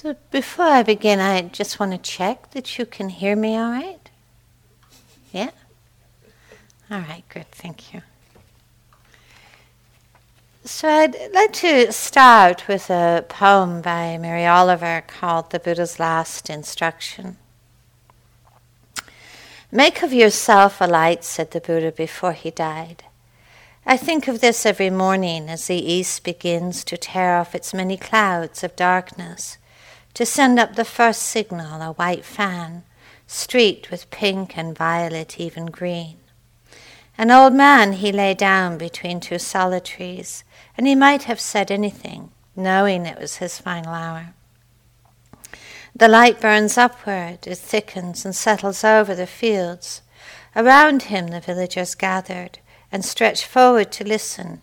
[0.00, 3.72] So before I begin, I just want to check that you can hear me all
[3.72, 4.10] right.
[5.32, 5.50] Yeah?
[6.88, 8.02] All right, good, thank you.
[10.64, 16.48] So I'd like to start with a poem by Mary Oliver called The Buddha's Last
[16.48, 17.36] Instruction.
[19.72, 23.02] Make of yourself a light, said the Buddha before he died.
[23.84, 27.96] I think of this every morning as the east begins to tear off its many
[27.96, 29.58] clouds of darkness
[30.14, 32.84] to send up the first signal, a white fan,
[33.26, 36.16] streaked with pink and violet, even green.
[37.16, 40.44] An old man, he lay down between two solid trees,
[40.76, 44.34] and he might have said anything, knowing it was his final hour.
[45.94, 50.00] The light burns upward, it thickens and settles over the fields.
[50.54, 52.60] Around him the villagers gathered
[52.92, 54.60] and stretch forward to listen.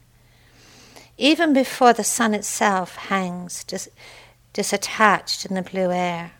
[1.17, 3.65] Even before the sun itself hangs,
[4.55, 6.31] disattached in the blue air.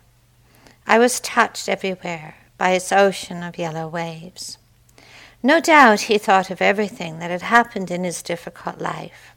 [0.88, 4.58] I was touched everywhere by its ocean of yellow waves.
[5.44, 9.36] No doubt he thought of everything that had happened in his difficult life.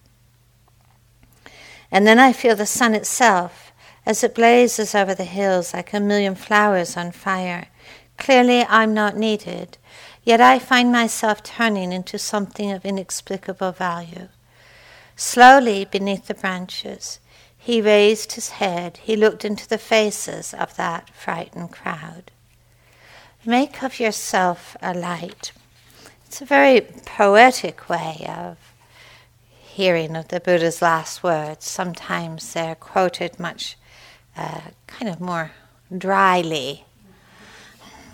[1.90, 3.72] And then I feel the sun itself
[4.06, 7.66] as it blazes over the hills like a million flowers on fire.
[8.16, 9.76] Clearly, I'm not needed,
[10.22, 14.28] yet I find myself turning into something of inexplicable value.
[15.16, 17.18] Slowly, beneath the branches,
[17.68, 22.30] he raised his head, he looked into the faces of that frightened crowd.
[23.44, 25.52] Make of yourself a light.
[26.24, 28.56] It's a very poetic way of
[29.50, 31.66] hearing of the Buddha's last words.
[31.66, 33.76] Sometimes they're quoted much
[34.34, 35.50] uh, kind of more
[35.94, 36.86] dryly,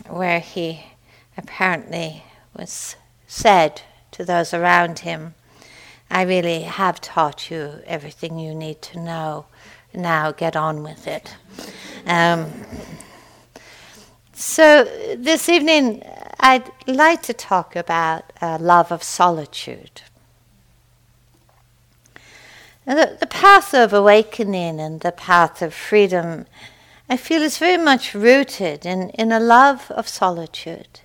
[0.08, 0.84] where he
[1.36, 2.24] apparently
[2.56, 2.96] was
[3.28, 5.36] said to those around him,
[6.14, 9.46] I really have taught you everything you need to know.
[9.92, 11.34] Now get on with it.
[12.06, 12.52] Um,
[14.32, 14.84] so,
[15.16, 16.04] this evening,
[16.38, 20.02] I'd like to talk about uh, love of solitude.
[22.84, 26.46] The, the, path of awakening and the path of freedom,
[27.08, 31.00] I feel, is very much rooted in, in a love of solitude,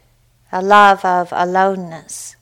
[0.52, 2.36] a love of aloneness,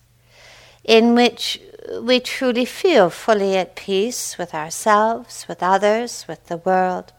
[0.84, 1.62] in which
[2.02, 7.14] we truly feel fully at peace with ourselves, with others, with the world.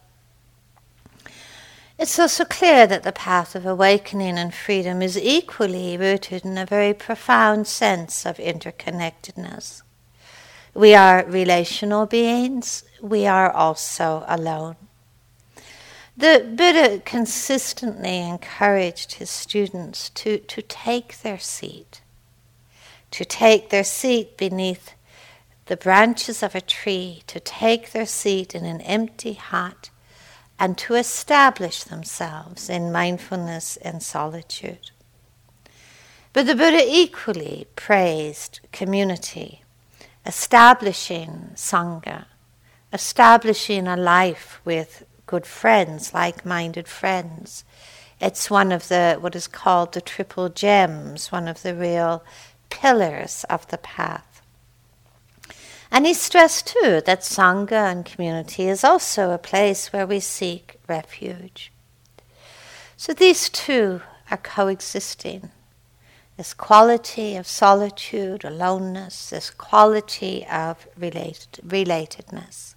[1.99, 6.65] It's also clear that the path of awakening and freedom is equally rooted in a
[6.65, 9.83] very profound sense of interconnectedness.
[10.75, 14.77] We are relational beings, we are also alone.
[16.17, 22.01] The Buddha consistently encouraged his students to, to take their seat
[23.11, 24.95] to take their seat beneath
[25.67, 29.91] the branches of a tree, to take their seat in an empty hut,
[30.59, 34.91] and to establish themselves in mindfulness and solitude.
[36.33, 39.63] But the Buddha equally praised community,
[40.27, 42.27] establishing Sangha,
[42.93, 47.65] establishing a life with good friends, like minded friends.
[48.21, 52.25] It's one of the what is called the triple gems, one of the real
[52.71, 54.43] pillars of the path.
[55.91, 60.79] And he stressed too that Sangha and community is also a place where we seek
[60.87, 61.73] refuge.
[62.97, 65.51] So these two are coexisting
[66.39, 72.77] this quality of solitude, aloneness, this quality of related, relatedness.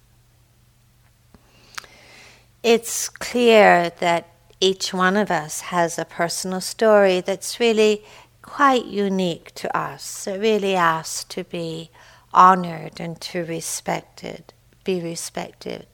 [2.64, 4.28] It's clear that
[4.60, 8.04] each one of us has a personal story that's really
[8.52, 10.26] quite unique to us.
[10.26, 11.88] It really asks to be
[12.34, 14.52] honored and to respected,
[14.84, 15.86] be respected.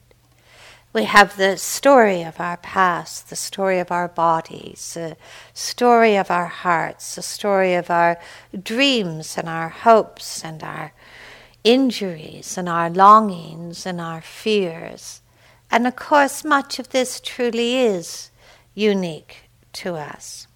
[0.92, 5.16] We have the story of our past, the story of our bodies, the
[5.54, 8.18] story of our hearts, the story of our
[8.60, 10.92] dreams and our hopes and our
[11.62, 15.22] injuries and our longings and our fears.
[15.70, 18.32] And of course, much of this truly is
[18.74, 20.47] unique to us.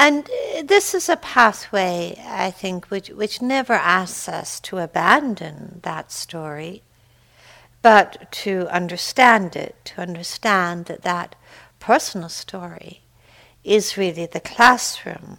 [0.00, 5.80] And uh, this is a pathway, I think, which, which never asks us to abandon
[5.82, 6.82] that story,
[7.82, 11.36] but to understand it, to understand that that
[11.80, 13.02] personal story
[13.62, 15.36] is really the classroom.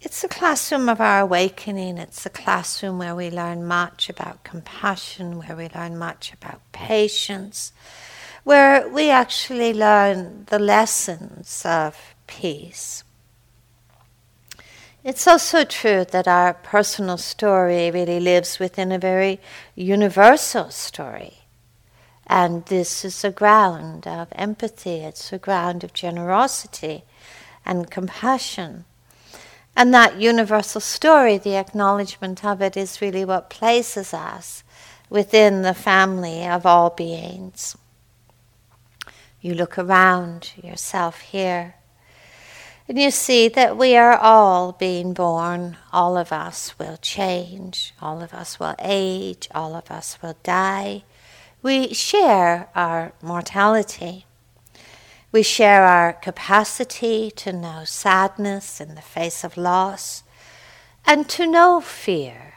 [0.00, 1.98] It's the classroom of our awakening.
[1.98, 7.72] It's the classroom where we learn much about compassion, where we learn much about patience,
[8.42, 11.96] where we actually learn the lessons of
[12.26, 13.04] peace.
[15.06, 19.38] It's also true that our personal story really lives within a very
[19.76, 21.44] universal story,
[22.26, 27.04] And this is a ground of empathy, it's a ground of generosity
[27.64, 28.84] and compassion.
[29.76, 34.64] And that universal story, the acknowledgement of it, is really what places us
[35.08, 37.76] within the family of all beings.
[39.40, 41.75] You look around yourself here,
[42.88, 45.76] and you see that we are all being born.
[45.92, 51.02] All of us will change, all of us will age, all of us will die.
[51.62, 54.24] We share our mortality.
[55.32, 60.22] We share our capacity to know sadness in the face of loss
[61.04, 62.54] and to know fear.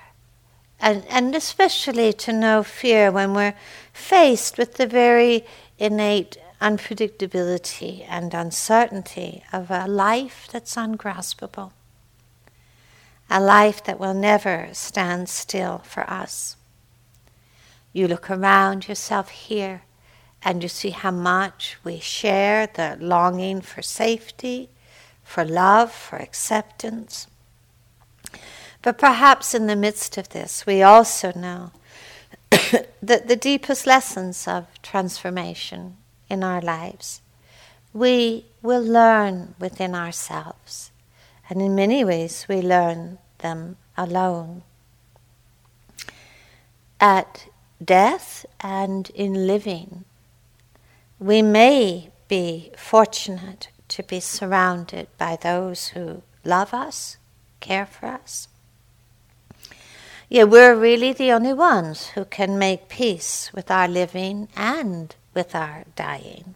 [0.80, 3.56] And, and especially to know fear when we're
[3.92, 5.44] faced with the very
[5.80, 11.72] innate unpredictability and uncertainty of a life that's ungraspable,
[13.30, 16.58] a life that will never stand still for us.
[17.94, 19.84] You look around yourself here
[20.44, 24.70] and you see how much we share the longing for safety,
[25.24, 27.28] for love, for acceptance.
[28.82, 31.72] But perhaps in the midst of this, we also know
[33.02, 35.98] that the deepest lessons of transformation
[36.30, 37.22] in our lives
[37.94, 40.92] we will learn within ourselves.
[41.50, 44.64] And in many ways, we learn them alone.
[47.00, 47.48] At
[47.84, 50.04] death and in living,
[51.18, 57.18] we may be fortunate to be surrounded by those who love us,
[57.60, 58.48] care for us.
[60.30, 65.56] Yeah, we're really the only ones who can make peace with our living and with
[65.56, 66.56] our dying.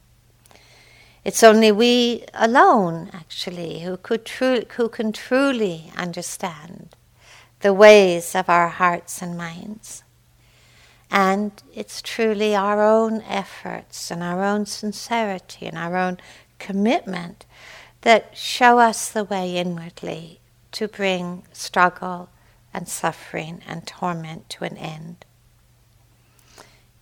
[1.24, 6.96] It's only we alone, actually, who, could tru- who can truly understand
[7.62, 10.04] the ways of our hearts and minds.
[11.10, 16.18] And it's truly our own efforts and our own sincerity and our own
[16.60, 17.46] commitment
[18.02, 20.42] that show us the way inwardly
[20.74, 22.30] to bring struggle
[22.74, 25.24] and suffering and torment to an end.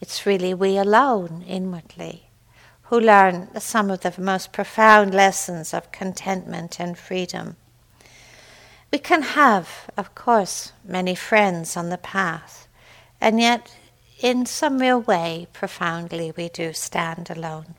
[0.02, 2.28] It's really we alone inwardly
[2.84, 7.56] who learn some of the most profound lessons of contentment and freedom.
[8.92, 12.68] We can have, of course, many friends on the path,
[13.22, 13.78] and yet
[14.20, 17.76] in some real way, profoundly, we do stand alone.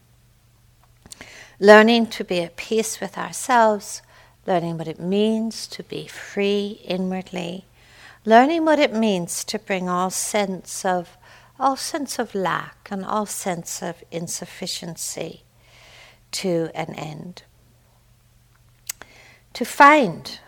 [1.61, 4.03] Learning to be at peace with ourselves,
[4.47, 7.67] learning what it means to be free inwardly,
[8.25, 11.17] learning what it means to bring all sense of
[11.63, 15.45] all sense of lack and all sense of insufficiency
[16.33, 17.45] to an end.
[19.55, 20.41] To find,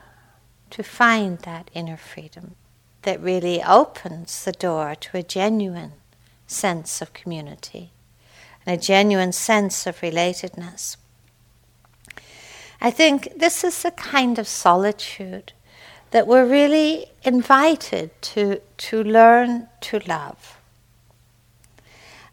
[0.70, 2.56] to find that inner freedom
[3.02, 5.93] that really opens the door to a genuine
[6.49, 7.93] sense of community
[8.67, 10.96] and a genuine sense of relatedness.
[12.81, 15.52] I think this is the kind of solitude
[16.10, 20.58] that we're really invited to, to learn to love.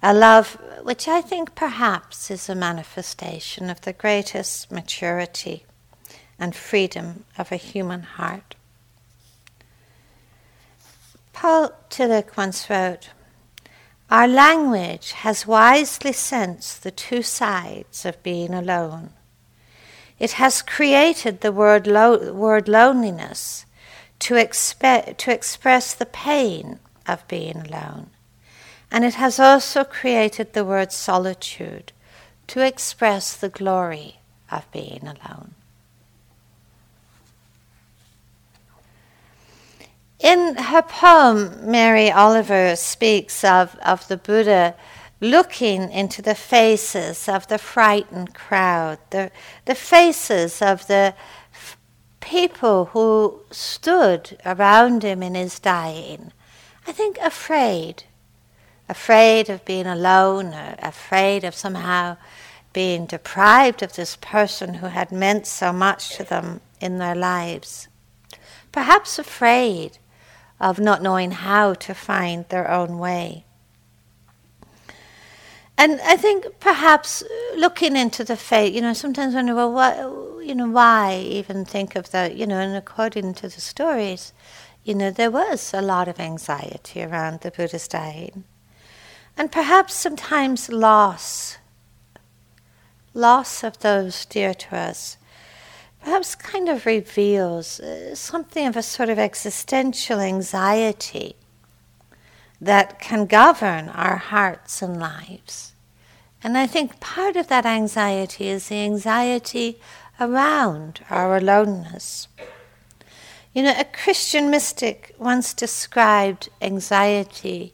[0.03, 5.63] A love which I think perhaps is a manifestation of the greatest maturity
[6.39, 8.55] and freedom of a human heart.
[11.33, 13.09] Paul Tillich once wrote,
[14.09, 19.11] Our language has wisely sensed the two sides of being alone.
[20.17, 23.65] It has created the word, lo- word loneliness
[24.19, 28.09] to, expe- to express the pain of being alone.
[28.91, 31.93] And it has also created the word solitude
[32.47, 34.19] to express the glory
[34.51, 35.55] of being alone.
[40.19, 44.75] In her poem, Mary Oliver speaks of, of the Buddha
[45.19, 49.31] looking into the faces of the frightened crowd, the,
[49.65, 51.15] the faces of the
[51.53, 51.77] f-
[52.19, 56.31] people who stood around him in his dying,
[56.85, 58.03] I think afraid,
[58.91, 62.17] afraid of being alone, uh, afraid of somehow
[62.73, 67.87] being deprived of this person who had meant so much to them in their lives.
[68.71, 69.97] Perhaps afraid
[70.59, 73.45] of not knowing how to find their own way.
[75.77, 77.23] And I think perhaps
[77.55, 79.95] looking into the fate, you know, sometimes wonder, well, what,
[80.45, 84.33] you know, why even think of that, you know, and according to the stories,
[84.83, 88.43] you know, there was a lot of anxiety around the Buddha's dying.
[89.37, 91.57] And perhaps sometimes loss,
[93.13, 95.17] loss of those dear to us,
[96.03, 101.35] perhaps kind of reveals uh, something of a sort of existential anxiety
[102.59, 105.73] that can govern our hearts and lives.
[106.43, 109.79] And I think part of that anxiety is the anxiety
[110.19, 112.27] around our aloneness.
[113.53, 117.73] You know, a Christian mystic once described anxiety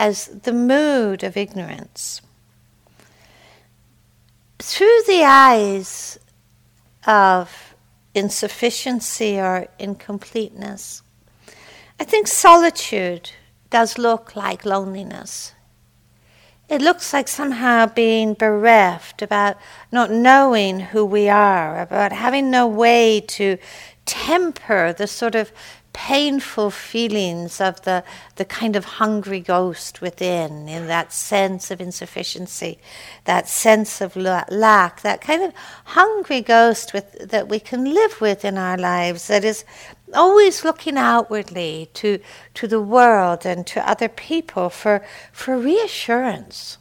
[0.00, 2.22] as the mood of ignorance.
[4.58, 6.18] Through the eyes
[7.06, 7.74] of
[8.14, 11.02] insufficiency or incompleteness,
[12.00, 13.30] I think solitude
[13.68, 15.52] does look like loneliness.
[16.70, 19.58] It looks like somehow being bereft, about
[19.92, 23.58] not knowing who we are, about having no way to
[24.06, 25.52] temper the sort of
[26.00, 28.02] painful feelings of the,
[28.36, 32.78] the kind of hungry ghost within, in that sense of insufficiency,
[33.26, 35.52] that sense of lack, that kind of
[35.84, 39.62] hungry ghost with, that we can live with in our lives that is
[40.14, 42.18] always looking outwardly to,
[42.54, 46.78] to the world and to other people for, for reassurance.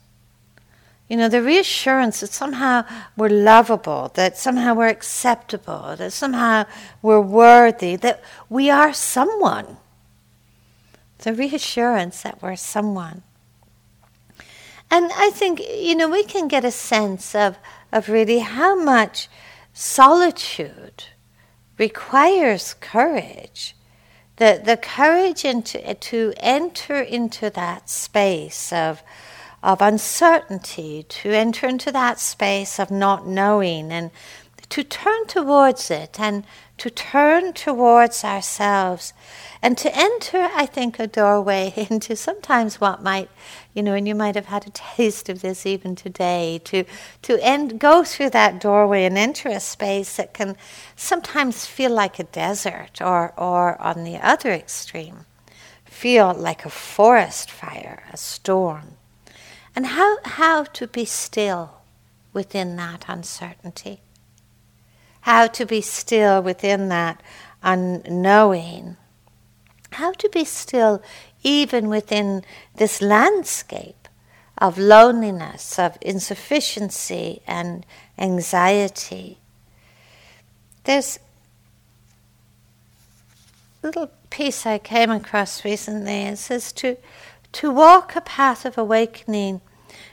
[1.10, 2.86] You know, the reassurance that somehow
[3.18, 6.66] we're lovable, that somehow we're acceptable, that somehow
[7.02, 9.78] we're worthy, that we are someone.
[11.18, 13.24] The reassurance that we're someone.
[14.92, 17.58] And I think, you know, we can get a sense of,
[17.92, 19.30] of really how much
[19.74, 21.06] solitude
[21.80, 23.76] requires courage.
[24.36, 29.02] The, the courage into, to enter into that space of,
[29.62, 34.12] of uncertainty, to enter into that space of not knowing, and
[34.70, 36.46] to turn towards it and
[36.78, 39.14] to turn towards ourselves
[39.62, 43.30] and to enter, I think, a doorway into sometimes what might,
[43.74, 46.86] you know, and you might have had a taste of this even today, to,
[47.24, 50.56] to end, go through that doorway and enter a space that can
[50.96, 55.26] sometimes feel like a desert or, or on the other extreme,
[55.84, 58.99] feel like a forest fire, a storm
[59.80, 61.72] and how, how to be still
[62.34, 64.02] within that uncertainty.
[65.22, 67.24] How to be still within that
[67.64, 68.98] unknowing.
[69.94, 71.02] How to be still
[71.44, 72.44] even within
[72.76, 74.10] this landscape
[74.58, 77.86] of loneliness, of insufficiency and
[78.18, 79.38] anxiety.
[80.84, 81.20] There's
[83.82, 86.24] a little piece I came across recently.
[86.24, 86.98] It says to
[87.54, 89.62] to walk a path of awakening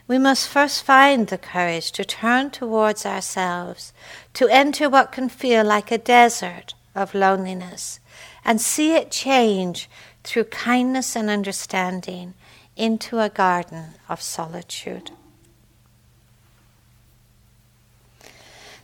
[0.07, 3.93] we must first find the courage to turn towards ourselves,
[4.33, 7.99] to enter what can feel like a desert of loneliness,
[8.43, 9.89] and see it change
[10.23, 12.33] through kindness and understanding
[12.75, 15.11] into a garden of solitude.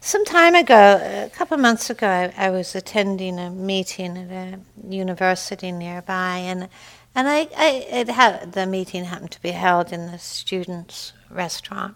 [0.05, 4.59] Some time ago, a couple of months ago, I, was attending a meeting at a
[4.93, 6.67] university nearby, and
[7.15, 11.95] and I, I the meeting happened to be held in the students' restaurant.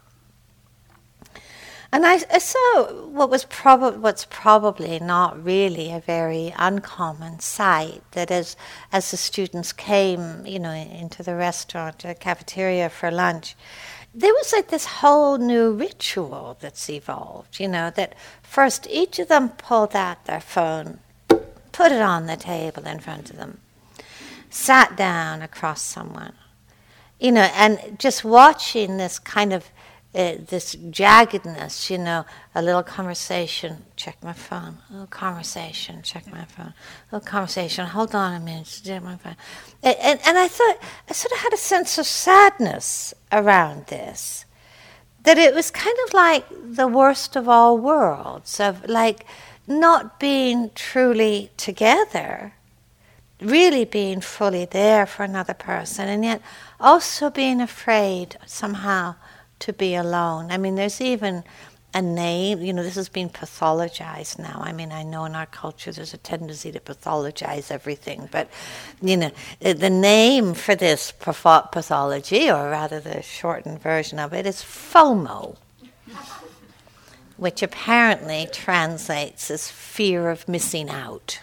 [1.91, 8.03] And I, I saw what was prob- what's probably not really a very uncommon sight.
[8.11, 8.57] That as
[8.91, 13.55] as the students came, you know, into the restaurant, the cafeteria for lunch,
[14.13, 17.59] there was like this whole new ritual that's evolved.
[17.59, 20.99] You know, that first each of them pulled out their phone,
[21.71, 23.59] put it on the table in front of them,
[24.57, 26.33] sat down across someone,
[27.19, 29.71] you know, and just watching this kind of
[30.15, 36.25] uh, this jaggedness, you know, a little conversation, check my phone, a little conversation, check
[36.31, 36.73] my phone,
[37.11, 39.35] a little conversation, hold on a minute, check my phone.
[39.83, 44.45] And, and, and I thought, I sort of had a sense of sadness around this,
[45.21, 49.23] that it was kind of like the worst of all worlds, of like
[49.67, 52.53] not being truly together
[53.41, 56.41] really being fully there for another person and yet
[56.79, 59.15] also being afraid somehow
[59.59, 60.51] to be alone.
[60.51, 61.43] I mean, there's even
[61.93, 64.59] a name, you know, this has been pathologized now.
[64.63, 68.49] I mean, I know in our culture there's a tendency to pathologize everything, but,
[69.01, 74.57] you know, the name for this pathology, or rather the shortened version of it, is
[74.57, 75.55] FOMO,
[77.37, 81.39] which apparently translates as fear of missing out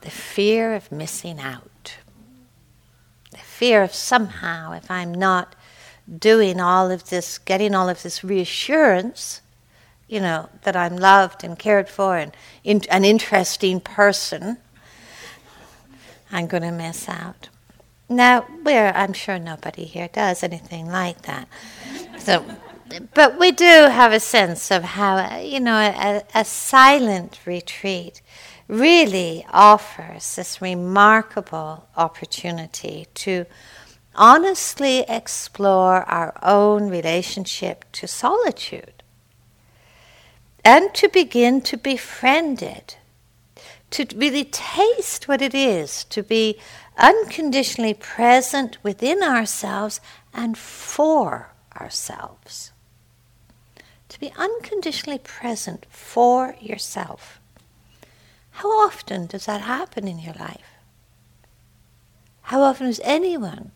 [0.00, 1.96] the fear of missing out,
[3.30, 5.54] the fear of somehow, if I'm not
[6.18, 9.42] doing all of this, getting all of this reassurance,
[10.08, 14.58] you know, that I'm loved and cared for and in, an interesting person,
[16.32, 17.48] I'm going to miss out.
[18.08, 21.48] Now, where I'm sure nobody here does anything like that.
[22.18, 22.44] So,
[23.14, 28.20] but we do have a sense of how, you know, a, a silent retreat
[28.70, 33.44] really offers this remarkable opportunity to
[34.14, 39.02] honestly explore our own relationship to solitude
[40.64, 42.98] and to begin to befriend it,
[43.90, 46.56] to really taste what it is to be
[46.96, 50.00] unconditionally present within ourselves
[50.32, 51.50] and for
[51.80, 52.70] ourselves.
[54.10, 57.39] To be unconditionally present for yourself.
[58.60, 60.74] How often does that happen in your life?
[62.42, 63.70] How often is anyone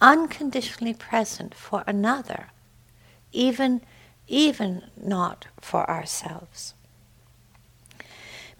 [0.00, 2.50] unconditionally present for another,
[3.32, 3.80] even,
[4.28, 6.74] even not for ourselves?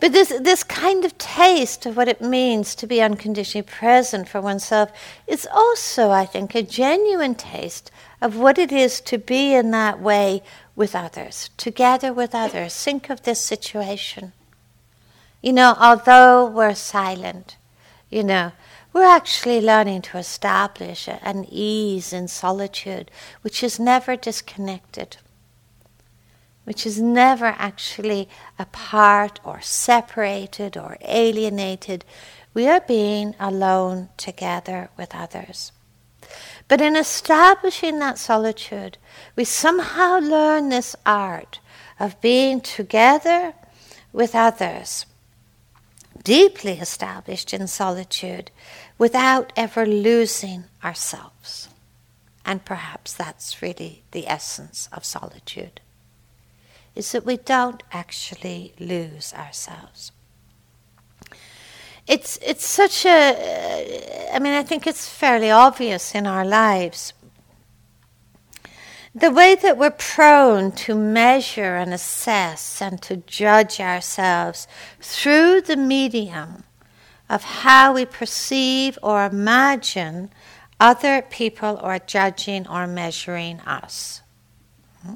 [0.01, 4.41] But this, this kind of taste of what it means to be unconditionally present for
[4.41, 4.91] oneself
[5.29, 10.01] is also, I think, a genuine taste of what it is to be in that
[10.01, 10.43] way
[10.75, 12.75] with others, together with others.
[12.75, 14.33] Think of this situation.
[15.43, 17.57] You know, although we're silent,
[18.09, 18.53] you know,
[18.93, 23.11] we're actually learning to establish an ease in solitude
[23.43, 25.17] which is never disconnected
[26.65, 32.05] which is never actually apart or separated or alienated.
[32.55, 35.73] We are being alone together with others.
[36.69, 38.97] But in establishing that solitude,
[39.35, 41.59] we somehow learn this art
[41.99, 43.55] of being together
[44.13, 45.07] with others,
[46.25, 48.51] deeply established in solitude,
[48.99, 51.69] without ever losing ourselves.
[52.45, 55.81] And perhaps that's really the essence of solitude
[56.95, 60.13] is that we don't actually lose ourselves.
[62.07, 67.13] It's, it's such a, I mean, I think it's fairly obvious in our lives.
[69.15, 74.67] The way that we're prone to measure and assess and to judge ourselves
[75.01, 76.65] through the medium
[77.29, 80.31] of how we perceive or imagine
[80.81, 84.23] other people are judging or measuring us.
[85.03, 85.15] Hmm?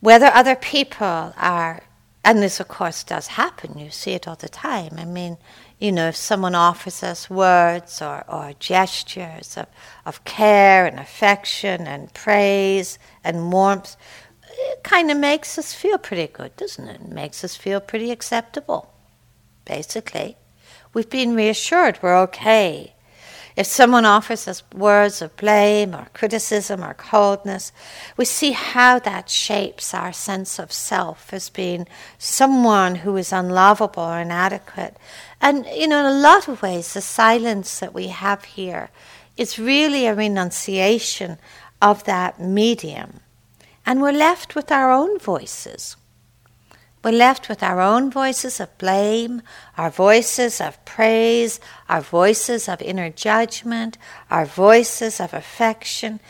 [0.00, 1.82] Whether other people are,
[2.24, 4.94] and this of course does happen, you see it all the time.
[4.98, 5.38] I mean,
[5.78, 9.66] you know, if someone offers us words or, or gestures of,
[10.04, 13.96] of care and affection and praise and warmth,
[14.42, 17.00] it kind of makes us feel pretty good, doesn't it?
[17.00, 18.92] It makes us feel pretty acceptable,
[19.64, 20.36] basically.
[20.92, 22.94] We've been reassured we're okay.
[23.56, 27.72] If someone offers us words of blame or criticism or coldness,
[28.16, 31.86] we see how that shapes our sense of self as being
[32.18, 34.96] someone who is unlovable or inadequate.
[35.40, 38.90] And, you know, in a lot of ways, the silence that we have here
[39.36, 41.38] is really a renunciation
[41.82, 43.20] of that medium.
[43.84, 45.96] And we're left with our own voices.
[47.02, 49.40] We're left with our own voices of blame,
[49.78, 51.58] our voices of praise,
[51.88, 53.96] our voices of inner judgment,
[54.30, 56.20] our voices of affection.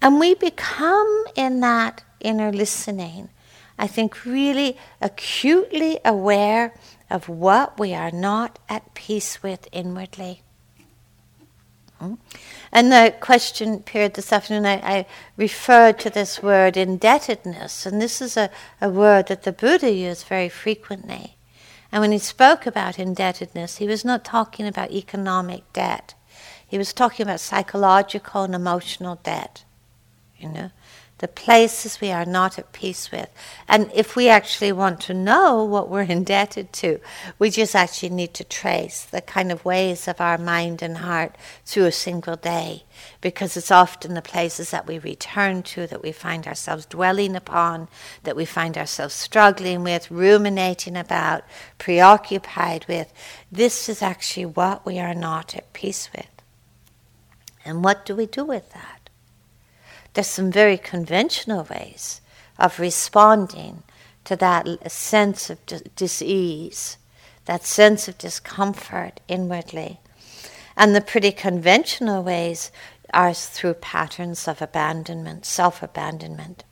[0.00, 3.30] And we become in that inner listening,
[3.76, 6.74] I think, really acutely aware
[7.10, 10.42] of what we are not at peace with inwardly.
[11.98, 12.14] Hmm?
[12.72, 15.06] And the question period this afternoon, I, I,
[15.36, 18.48] referred to this word indebtedness, and this is a,
[18.80, 21.36] a word that the Buddha used very frequently.
[21.90, 26.14] And when he spoke about indebtedness, he was not talking about economic debt.
[26.64, 29.64] He was talking about psychological and emotional debt.
[30.38, 30.70] You know,
[31.20, 33.28] the places we are not at peace with.
[33.68, 36.98] And if we actually want to know what we're indebted to,
[37.38, 41.36] we just actually need to trace the kind of ways of our mind and heart
[41.66, 42.84] through a single day,
[43.20, 47.88] because it's often the places that we return to that we find ourselves dwelling upon,
[48.22, 51.44] that we find ourselves struggling with, ruminating about,
[51.76, 53.12] preoccupied with.
[53.52, 56.26] This is actually what we are not at peace with.
[57.62, 58.99] And what do we do with that?
[60.14, 62.20] There's some very conventional ways
[62.58, 63.82] of responding
[64.24, 65.58] to that sense of
[65.96, 66.98] dis-ease,
[67.46, 70.00] that sense of discomfort inwardly.
[70.76, 72.70] And the pretty conventional ways
[73.12, 76.64] are through patterns of abandonment, self abandonment.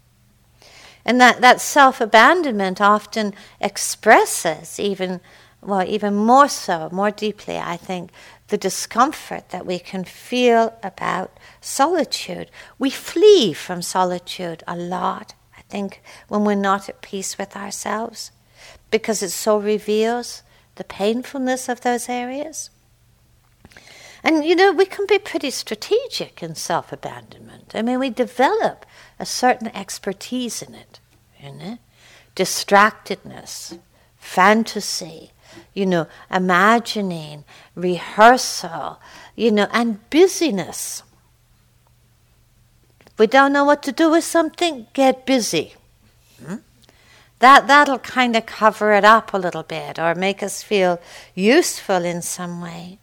[1.05, 5.21] And that, that self abandonment often expresses even,
[5.63, 8.11] well, even more so, more deeply, I think,
[8.49, 12.51] the discomfort that we can feel about solitude.
[12.79, 18.31] We flee from solitude a lot, I think, when we're not at peace with ourselves,
[18.91, 20.43] because it so reveals
[20.77, 22.71] the painfulness of those areas.
[24.25, 27.73] And you know, we can be pretty strategic in self abandonment.
[27.75, 28.85] I mean, we develop
[29.19, 31.01] a certain expertise in it,
[31.41, 31.79] you know?
[32.35, 33.79] Distractedness,
[34.17, 35.33] fantasy,
[35.75, 39.01] you know, imagining, rehearsal,
[39.37, 41.03] you know, and busyness.
[43.19, 45.75] We don't know what to do with something, get busy.
[46.45, 46.57] Hmm?
[47.41, 51.01] That, that'll kind of cover it up a little bit or make us feel
[51.35, 52.99] useful in some way.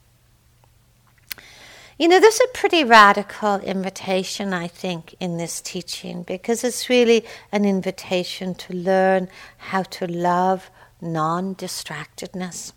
[1.97, 7.23] You know, there's a pretty radical invitation, I think, in this teaching because it's really
[7.53, 10.69] an invitation to learn how to love
[11.05, 12.73] non distractedness,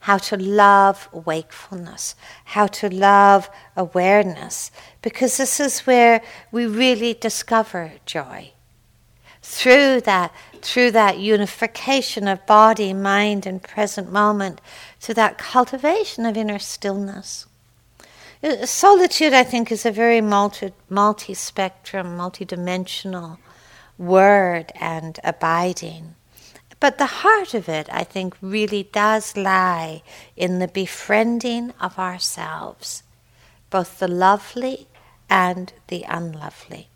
[0.00, 2.14] how to love wakefulness,
[2.46, 4.70] how to love awareness,
[5.02, 8.52] because this is where we really discover joy.
[9.42, 14.60] Through that, through that unification of body, mind, and present moment,
[15.00, 17.46] to that cultivation of inner stillness.
[18.42, 23.38] Uh, solitude, I think, is a very multi, multi-spectrum, multi-dimensional
[23.98, 26.14] word and abiding.
[26.78, 30.02] But the heart of it, I think, really does lie
[30.36, 33.02] in the befriending of ourselves,
[33.70, 34.86] both the lovely
[35.28, 36.88] and the unlovely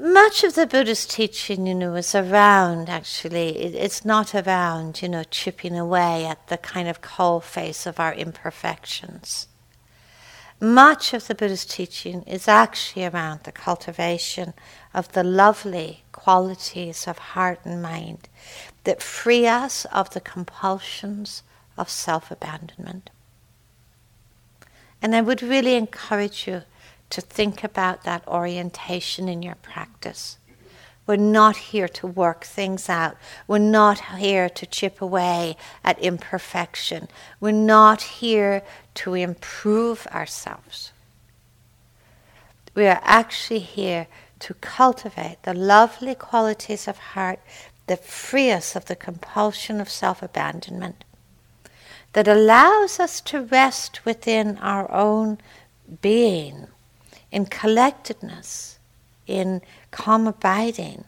[0.00, 5.08] much of the Buddhist teaching, you know, is around actually, it, it's not around, you
[5.08, 9.46] know, chipping away at the kind of coal face of our imperfections.
[10.60, 14.52] Much of the Buddhist teaching is actually around the cultivation
[14.94, 18.28] of the lovely qualities of heart and mind
[18.84, 21.42] that free us of the compulsions
[21.76, 23.10] of self abandonment.
[25.00, 26.62] And I would really encourage you
[27.10, 30.38] to think about that orientation in your practice.
[31.06, 33.16] We're not here to work things out.
[33.46, 37.08] We're not here to chip away at imperfection.
[37.40, 38.62] We're not here
[38.96, 40.92] to improve ourselves.
[42.74, 44.06] We are actually here
[44.40, 47.40] to cultivate the lovely qualities of heart
[47.86, 51.04] that free us of the compulsion of self abandonment,
[52.12, 55.38] that allows us to rest within our own
[56.00, 56.68] being
[57.30, 58.78] in collectedness,
[59.26, 61.04] in calm abiding.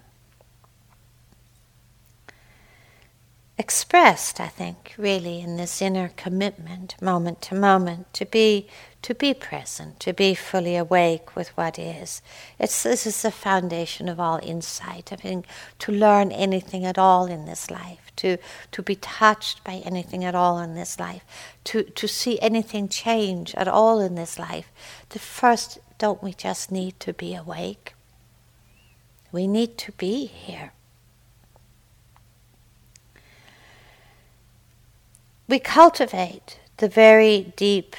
[3.58, 8.68] Expressed, I think, really in this inner commitment, moment to moment, to be
[9.02, 12.20] to be present, to be fully awake with what is.
[12.58, 15.12] It's this is the foundation of all insight.
[15.12, 15.46] I think
[15.78, 18.36] to learn anything at all in this life, to
[18.72, 21.24] to be touched by anything at all in this life,
[21.64, 24.70] to to see anything change at all in this life.
[25.10, 27.94] The first don't we just need to be awake?
[29.32, 30.72] We need to be here.
[35.46, 37.96] We cultivate the very deep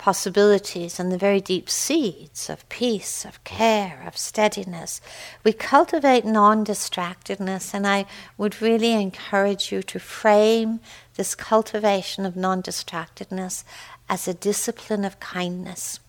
[0.00, 4.98] possibilities and the very deep seeds of peace, of care, of steadiness.
[5.44, 8.06] We cultivate non distractedness, and I
[8.38, 10.80] would really encourage you to frame
[11.16, 13.62] this cultivation of non distractedness
[14.08, 16.00] as a discipline of kindness.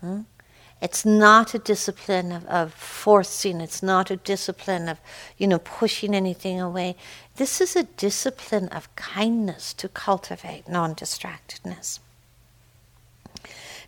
[0.00, 0.20] Hmm?
[0.80, 5.00] It's not a discipline of, of forcing, it's not a discipline of,
[5.38, 6.94] you know, pushing anything away.
[7.34, 11.98] This is a discipline of kindness to cultivate non distractedness.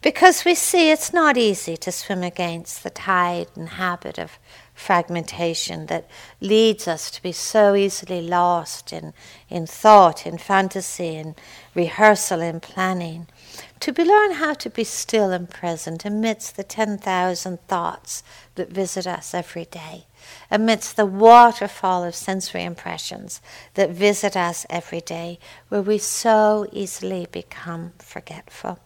[0.02, 4.38] Because we see it's not easy to swim against the tide and habit of
[4.72, 6.08] fragmentation that
[6.40, 9.12] leads us to be so easily lost in,
[9.50, 11.34] in thought, in fantasy, in
[11.74, 13.26] rehearsal, in planning
[13.80, 18.22] to be learn how to be still and present amidst the 10,000 thoughts
[18.54, 20.06] that visit us every day,
[20.50, 23.42] amidst the waterfall of sensory impressions
[23.74, 28.78] that visit us every day, where we so easily become forgetful.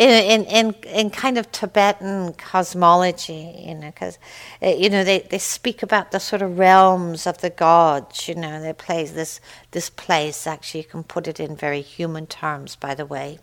[0.00, 4.18] In, in, in, kind of Tibetan cosmology, you know, because,
[4.62, 8.34] uh, you know, they, they speak about the sort of realms of the gods, you
[8.34, 12.76] know, they place this, this place, actually, you can put it in very human terms,
[12.76, 13.40] by the way,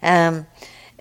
[0.00, 0.46] um,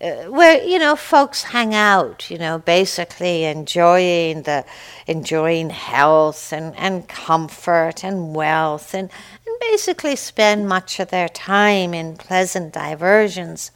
[0.01, 4.65] uh, where, you know, folks hang out, you know, basically enjoying the,
[5.05, 9.11] enjoying health and, and comfort and wealth and,
[9.45, 13.69] and basically spend much of their time in pleasant diversions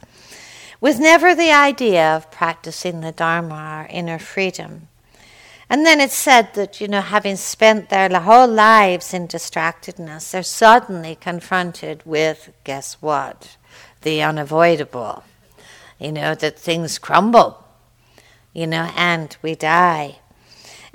[0.80, 4.88] with never the idea of practicing the Dharma, our inner freedom.
[5.70, 10.42] And then it's said that, you know, having spent their whole lives in distractedness, they're
[10.42, 13.56] suddenly confronted with, guess what?
[14.02, 15.24] The unavoidable.
[15.98, 17.64] You know, that things crumble,
[18.54, 20.20] you know, and we die.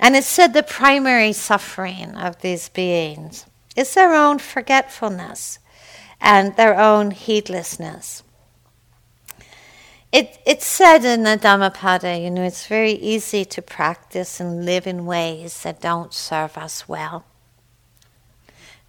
[0.00, 3.44] And it's said the primary suffering of these beings
[3.76, 5.58] is their own forgetfulness
[6.20, 8.22] and their own heedlessness
[10.14, 14.86] it, it's said in the Dhammapada, you know, it's very easy to practice and live
[14.86, 17.24] in ways that don't serve us well.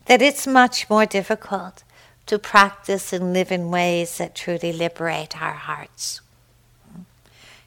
[0.06, 1.84] That it's much more difficult
[2.28, 6.22] to practice and live in ways that truly liberate our hearts.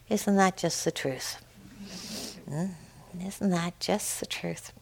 [0.09, 1.43] Isn't that just the truth?
[2.49, 2.75] Mm,
[3.27, 4.73] isn't that just the truth?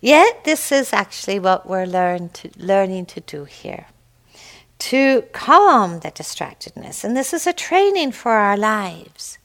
[0.00, 3.86] Yet, this is actually what we're learn to, learning to do here
[4.78, 7.04] to calm the distractedness.
[7.04, 9.38] And this is a training for our lives.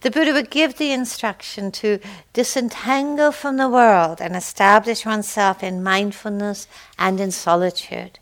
[0.00, 1.98] The Buddha would give the instruction to
[2.32, 8.20] disentangle from the world and establish oneself in mindfulness and in solitude.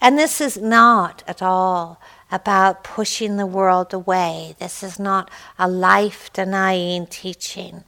[0.00, 2.00] And this is not at all
[2.32, 4.56] about pushing the world away.
[4.58, 7.84] This is not a life denying teaching.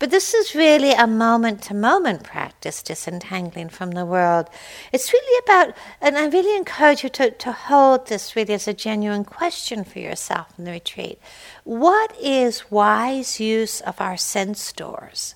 [0.00, 4.48] But this is really a moment to moment practice, disentangling from the world.
[4.94, 8.72] It's really about, and I really encourage you to, to hold this really as a
[8.72, 11.20] genuine question for yourself in the retreat.
[11.64, 15.34] What is wise use of our sense doors,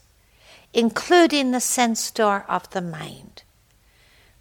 [0.73, 3.43] including the sense door of the mind?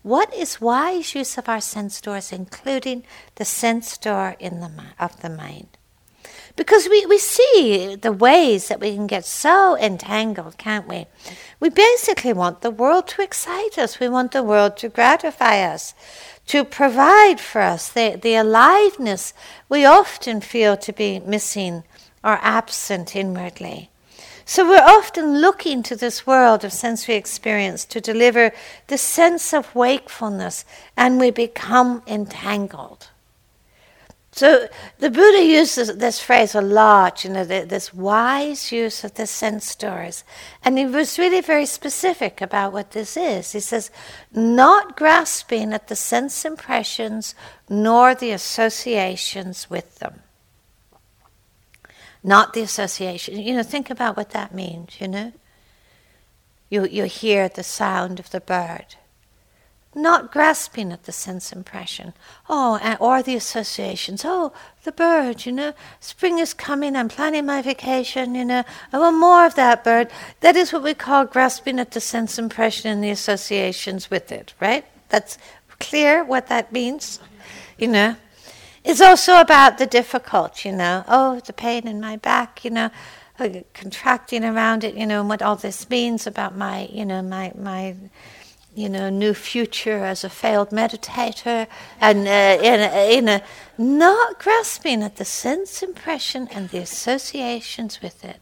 [0.04, 3.04] What is wise use of our sense doors, including
[3.36, 5.78] the sense door in the, of the mind?
[6.56, 11.08] Because we, we see the ways that we can get so entangled, can't we?
[11.60, 14.00] We basically want the world to excite us.
[14.00, 15.96] We want the world to gratify us,
[16.48, 19.34] to provide for us the, the aliveness
[19.68, 21.84] we often feel to be missing
[22.24, 23.90] or absent inwardly.
[24.46, 28.52] So we're often looking to this world of sensory experience to deliver
[28.88, 30.66] the sense of wakefulness,
[30.98, 33.10] and we become entangled.
[34.36, 34.68] So
[34.98, 39.76] the Buddha uses this phrase a lot, you know, this wise use of the sense
[39.76, 40.24] doors.
[40.64, 43.52] And he was really very specific about what this is.
[43.52, 43.92] He says,
[44.32, 47.36] not grasping at the sense impressions
[47.70, 50.22] nor the associations with them.
[52.24, 53.40] Not the association.
[53.40, 55.32] You know, think about what that means, you know.
[56.72, 58.96] You, you hear the sound of the bird
[59.96, 62.14] not grasping at the sense impression.
[62.50, 64.24] Oh, or the associations.
[64.26, 64.54] Oh,
[64.84, 69.18] the bird, you know, spring is coming, I'm planning my vacation, you know, I want
[69.18, 70.10] more of that bird.
[70.42, 74.54] That is what we call grasping at the sense impression and the associations with it,
[74.60, 74.86] right?
[75.10, 75.38] That's
[75.80, 77.20] clear what that means,
[77.78, 78.16] you know.
[78.84, 81.06] It's also about the difficult, you know.
[81.08, 82.90] Oh, the pain in my back, you know,
[83.40, 87.22] uh, contracting around it, you know, and what all this means about my, you know,
[87.22, 87.96] my my
[88.76, 91.68] you know, new future as a failed meditator
[92.02, 93.44] and uh, in, a, in a
[93.78, 98.38] not grasping at the sense impression and the associations with it.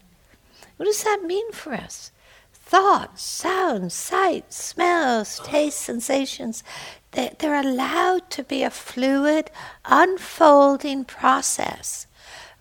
[0.77, 2.11] What does that mean for us?
[2.53, 6.63] Thoughts, sounds, sights, smells, tastes, sensations,
[7.11, 9.51] they, they're allowed to be a fluid,
[9.85, 12.07] unfolding process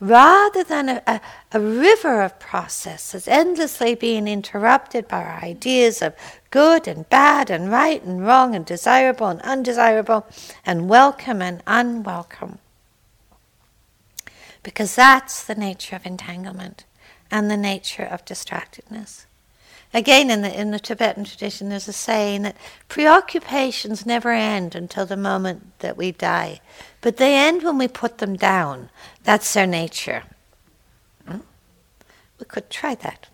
[0.01, 1.21] rather than a, a,
[1.53, 6.15] a, river of processes endlessly being interrupted by ideas of
[6.51, 10.27] good and bad and right and wrong and desirable and undesirable
[10.65, 12.59] and welcome and unwelcome.
[14.63, 16.85] Because that's the nature of entanglement
[17.31, 19.27] and the nature of distractedness.
[19.93, 22.57] Again, in the, in the Tibetan tradition, there's a saying that
[22.89, 26.61] preoccupations never end until the moment that we die,
[27.01, 28.91] but they end when we put them down.
[29.25, 30.23] That's their nature.
[31.27, 31.39] Hmm?
[32.39, 33.29] We could try that.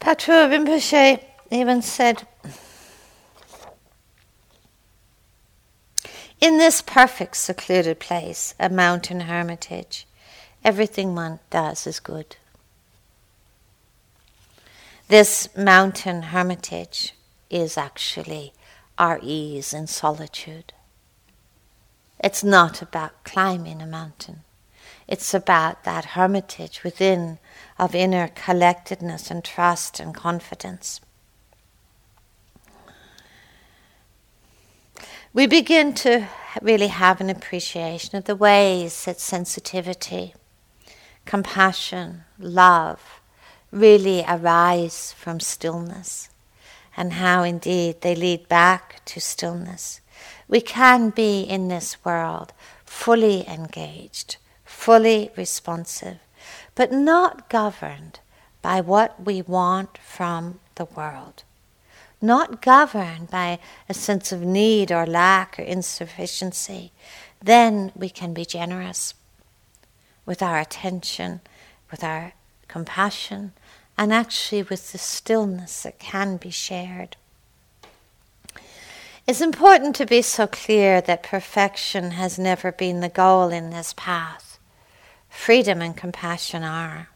[0.00, 2.26] Patrul Rinpoche even said,
[6.40, 10.06] In this perfect secluded place, a mountain hermitage,
[10.64, 12.36] everything one does is good.
[15.08, 17.14] This mountain hermitage
[17.50, 18.54] is actually
[18.96, 20.72] our ease in solitude.
[22.18, 24.44] It's not about climbing a mountain.
[25.06, 27.38] It's about that hermitage within
[27.80, 31.00] of inner collectedness and trust and confidence.
[35.32, 36.26] we begin to
[36.60, 40.34] really have an appreciation of the ways that sensitivity,
[41.24, 43.20] compassion, love
[43.70, 46.28] really arise from stillness,
[46.96, 50.00] and how indeed they lead back to stillness.
[50.48, 52.52] We can be in this world
[52.84, 56.18] fully engaged, fully responsive,
[56.80, 58.20] but not governed
[58.62, 61.44] by what we want from the world
[62.22, 66.90] not governed by a sense of need or lack or insufficiency,
[67.42, 69.12] then we can be generous
[70.24, 71.40] with our attention,
[71.90, 72.32] with our
[72.66, 73.52] compassion,
[73.98, 77.14] and actually with the stillness that can be shared.
[79.26, 83.94] It's important to be so clear that perfection has never been the goal in this
[83.96, 84.49] path.
[85.30, 87.08] Freedom and compassion are.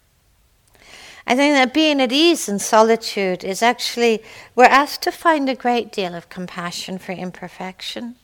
[1.26, 4.22] I think that being at ease in solitude is actually,
[4.54, 8.16] we're asked to find a great deal of compassion for imperfection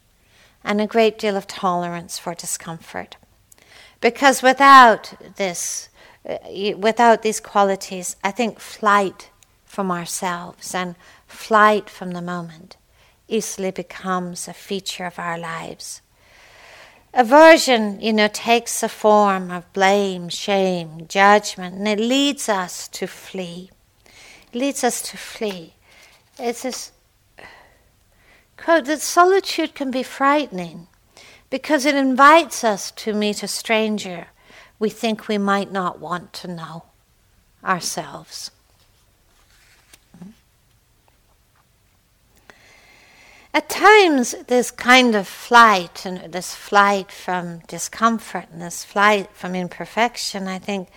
[0.62, 3.16] and a great deal of tolerance for discomfort.
[4.00, 5.88] Because without this,
[6.28, 6.36] uh,
[6.76, 9.30] without these qualities, I think flight
[9.64, 12.76] from ourselves and flight from the moment
[13.28, 16.02] easily becomes a feature of our lives.
[17.12, 23.06] Aversion, you know, takes the form of blame, shame, judgment, and it leads us to
[23.06, 23.70] flee.
[24.52, 25.74] It leads us to flee.
[26.38, 26.92] It's this
[28.56, 30.86] quote that solitude can be frightening
[31.48, 34.28] because it invites us to meet a stranger
[34.78, 36.84] we think we might not want to know
[37.64, 38.50] ourselves.
[43.52, 49.56] At times, this kind of flight and this flight from discomfort and this flight from
[49.56, 50.88] imperfection, I think,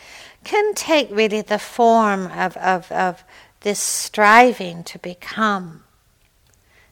[0.43, 3.23] can take really the form of, of, of
[3.61, 5.83] this striving to become,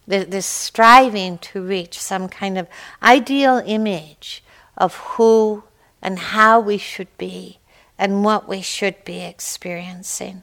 [0.07, 2.67] this striving to reach some kind of
[3.03, 4.43] ideal image
[4.75, 5.63] of who
[6.01, 7.59] and how we should be
[7.99, 10.41] and what we should be experiencing.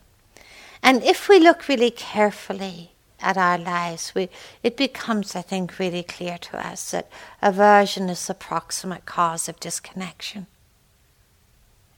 [0.81, 4.29] And if we look really carefully, at our lives, we,
[4.63, 7.11] it becomes, I think, really clear to us that
[7.43, 10.47] aversion is the proximate cause of disconnection.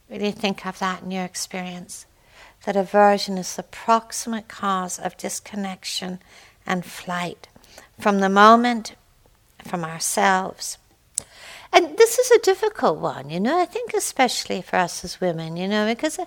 [0.09, 2.05] Really think of that in your experience.
[2.65, 6.19] That aversion is the proximate cause of disconnection
[6.65, 7.47] and flight
[7.99, 8.95] from the moment,
[9.65, 10.77] from ourselves.
[11.73, 15.55] And this is a difficult one, you know, I think especially for us as women,
[15.55, 16.19] you know, because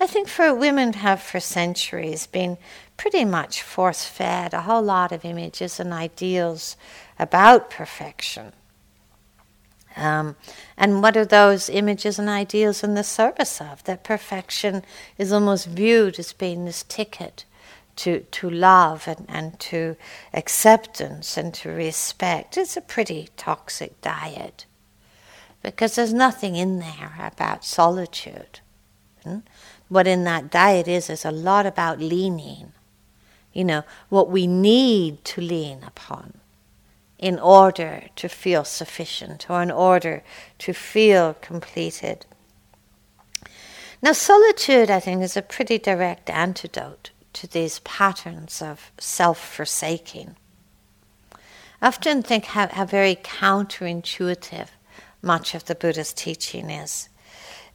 [0.00, 2.56] I think for women have for centuries been
[3.02, 6.76] pretty much force fed a whole lot of images and ideals
[7.18, 8.52] about perfection.
[9.96, 10.36] Um,
[10.76, 13.82] and what are those images and ideals in the service of?
[13.82, 14.84] That perfection
[15.18, 17.44] is almost viewed as being this ticket
[17.96, 19.96] to, to love and, and to
[20.32, 22.56] acceptance and to respect.
[22.56, 24.64] It's a pretty toxic diet
[25.60, 28.60] because there's nothing in there about solitude.
[29.24, 29.38] Hmm?
[29.88, 32.72] What in that diet is, is a lot about leaning
[33.52, 36.34] you know, what we need to lean upon
[37.18, 40.24] in order to feel sufficient or in order
[40.58, 42.26] to feel completed.
[44.02, 50.34] Now, solitude, I think, is a pretty direct antidote to these patterns of self forsaking.
[51.80, 54.68] I often think how, how very counterintuitive
[55.22, 57.08] much of the Buddha's teaching is,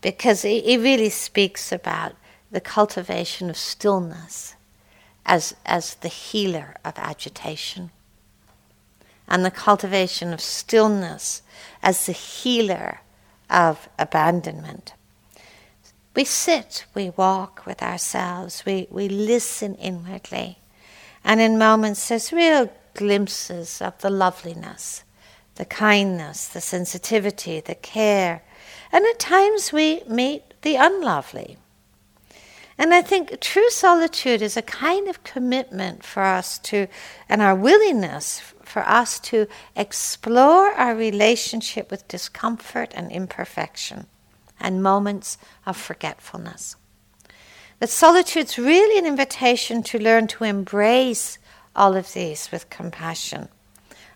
[0.01, 2.15] because it, it really speaks about
[2.51, 4.56] the cultivation of stillness
[5.27, 7.91] as, as the healer of agitation,
[9.27, 11.41] and the cultivation of stillness
[11.83, 13.01] as the healer
[13.49, 14.93] of abandonment.
[16.15, 20.59] We sit, we walk with ourselves, we, we listen inwardly,
[21.23, 25.03] and in moments there's real glimpses of the loveliness,
[25.55, 28.41] the kindness, the sensitivity, the care,
[28.91, 31.57] and at times we meet the unlovely
[32.77, 36.87] and I think true solitude is a kind of commitment for us to,
[37.27, 44.05] and our willingness for us to explore our relationship with discomfort and imperfection
[44.59, 46.75] and moments of forgetfulness.
[47.79, 51.37] That solitude's really an invitation to learn to embrace
[51.75, 53.49] all of these with compassion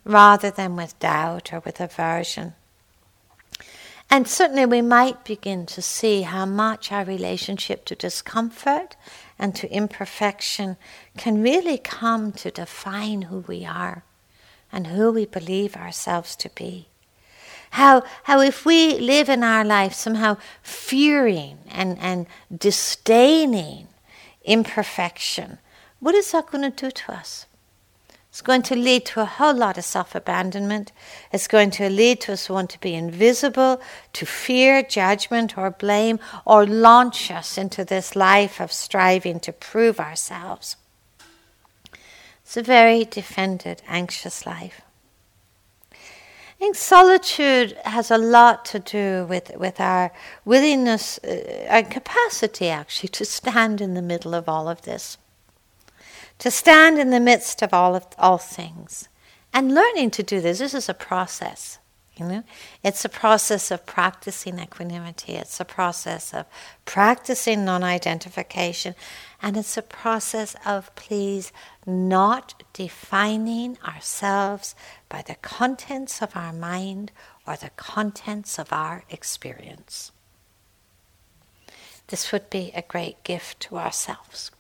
[0.04, 2.54] rather than with doubt or with aversion.
[4.14, 8.98] And certainly we might begin to see how much our relationship to discomfort
[9.40, 10.76] and to imperfection
[11.18, 14.04] can really come to define who we are
[14.70, 16.90] and who we believe ourselves to be.
[17.72, 23.88] How, how if we live in our life somehow fearing and, and disdaining
[24.44, 25.60] imperfection,
[26.02, 27.46] what is that going to do to us?
[28.32, 30.94] It's going to lead to a whole lot of self abandonment.
[31.34, 33.82] It's going to lead to us want to be invisible,
[34.14, 40.00] to fear judgment or blame, or launch us into this life of striving to prove
[40.00, 40.78] ourselves.
[42.42, 44.80] It's a very defended, anxious life.
[45.92, 45.98] I
[46.58, 50.14] think solitude has a lot to do with, with our
[50.46, 55.18] willingness, uh, our capacity actually, to stand in the middle of all of this
[56.42, 59.08] to stand in the midst of all of all things
[59.54, 61.80] and learning to do this this is a process
[62.18, 62.44] You know,
[62.84, 65.34] it's a process of practicing equanimity.
[65.34, 66.46] It's a process of
[66.86, 68.96] practicing non-identification,
[69.42, 71.52] and it's a process of please
[71.86, 74.76] not defining ourselves
[75.10, 77.12] by the contents of our mind
[77.48, 80.12] or the contents of our experience.
[82.08, 84.52] This would be a great gift to ourselves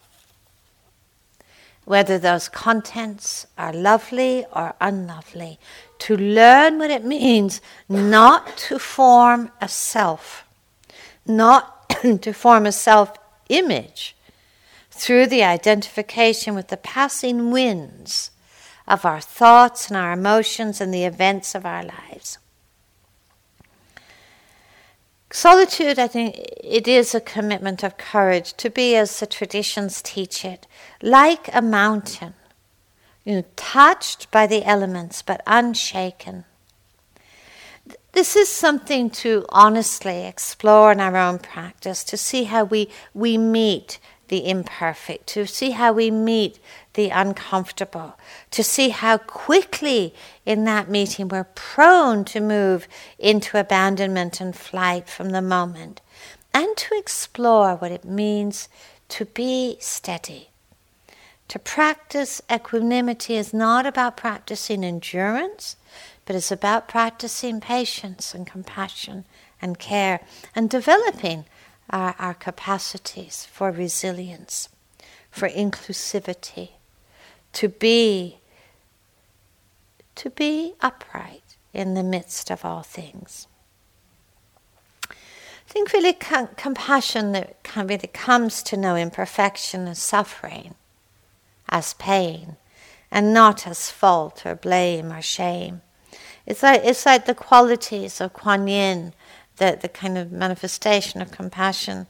[1.85, 5.59] whether those contents are lovely or unlovely,
[5.99, 10.45] to learn what it means not to form a self,
[11.25, 11.89] not
[12.21, 13.13] to form a self
[13.49, 14.15] image
[14.89, 18.31] through the identification with the passing winds
[18.87, 22.37] of our thoughts and our emotions and the events of our lives.
[25.33, 30.43] Solitude, I think, it is a commitment of courage to be, as the traditions teach
[30.43, 30.67] it,
[31.01, 32.33] like a mountain,
[33.23, 36.43] you know, touched by the elements but unshaken.
[38.11, 43.37] This is something to honestly explore in our own practice, to see how we, we
[43.37, 43.99] meet
[44.31, 46.57] the imperfect, to see how we meet
[46.93, 48.17] the uncomfortable,
[48.49, 50.15] to see how quickly
[50.45, 52.87] in that meeting we're prone to move
[53.19, 55.99] into abandonment and flight from the moment,
[56.53, 58.69] and to explore what it means
[59.09, 60.49] to be steady.
[61.49, 65.75] To practice equanimity is not about practicing endurance,
[66.25, 69.25] but it's about practicing patience and compassion
[69.61, 70.21] and care
[70.55, 71.43] and developing
[71.91, 74.69] our, our capacities for resilience,
[75.29, 76.69] for inclusivity,
[77.53, 78.37] to be
[80.13, 83.47] to be upright in the midst of all things.
[85.09, 90.75] I think really com- compassion that really comes to know imperfection as suffering,
[91.69, 92.57] as pain,
[93.09, 95.81] and not as fault or blame or shame.
[96.45, 99.13] It's like, it's like the qualities of Kuan Yin
[99.61, 102.07] the, the kind of manifestation of compassion.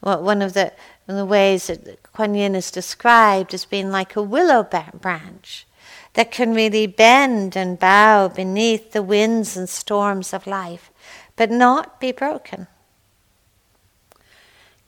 [0.00, 0.72] One of the,
[1.06, 5.66] one of the ways that Kuan Yin is described as being like a willow branch
[6.14, 10.90] that can really bend and bow beneath the winds and storms of life,
[11.34, 12.68] but not be broken.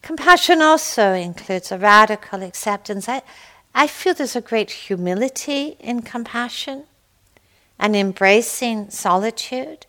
[0.01, 3.09] Compassion also includes a radical acceptance.
[3.09, 3.23] I,
[3.75, 6.85] I feel there's a great humility in compassion
[7.77, 9.87] and embracing solitude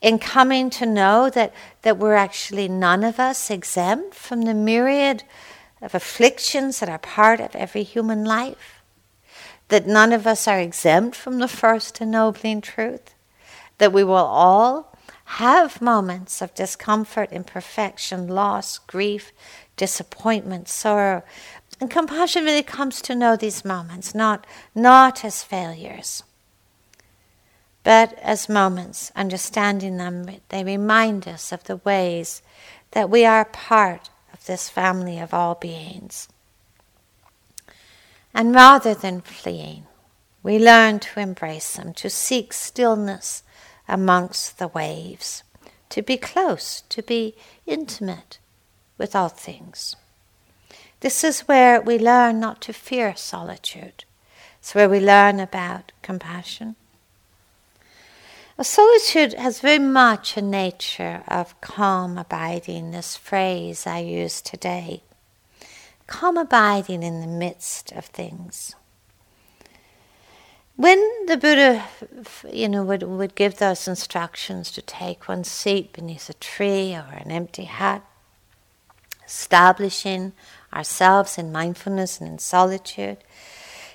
[0.00, 5.24] in coming to know that, that we're actually none of us exempt from the myriad
[5.82, 8.80] of afflictions that are part of every human life,
[9.68, 13.14] that none of us are exempt from the first ennobling truth,
[13.78, 19.32] that we will all have moments of discomfort, imperfection, loss, grief,
[19.76, 21.22] disappointment, sorrow.
[21.80, 26.22] And compassion really comes to know these moments, not, not as failures,
[27.88, 32.42] but as moments, understanding them, they remind us of the ways
[32.90, 36.28] that we are part of this family of all beings.
[38.34, 39.86] And rather than fleeing,
[40.42, 43.42] we learn to embrace them, to seek stillness
[43.88, 45.42] amongst the waves,
[45.88, 48.38] to be close, to be intimate
[48.98, 49.96] with all things.
[51.00, 54.04] This is where we learn not to fear solitude.
[54.58, 56.76] It's where we learn about compassion
[58.64, 65.04] solitude has very much a nature of calm abiding, this phrase I use today.
[66.08, 68.74] Calm abiding in the midst of things.
[70.74, 71.84] When the Buddha,
[72.52, 77.06] you know, would, would give those instructions to take one's seat beneath a tree or
[77.12, 78.02] an empty hut,
[79.26, 80.32] establishing
[80.72, 83.18] ourselves in mindfulness and in solitude,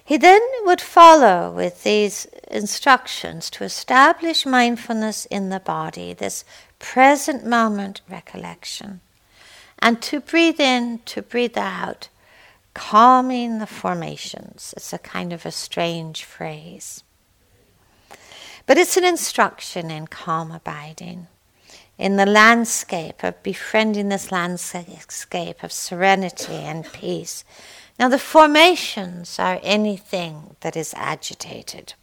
[0.05, 6.43] he then would follow with these instructions to establish mindfulness in the body, this
[6.77, 8.99] present moment recollection,
[9.79, 12.09] and to breathe in, to breathe out,
[12.73, 14.73] calming the formations.
[14.75, 17.03] It's a kind of a strange phrase.
[18.65, 21.27] But it's an instruction in calm abiding,
[21.97, 27.45] in the landscape of befriending this landscape of serenity and peace
[27.99, 31.93] now, the formations are anything that is agitated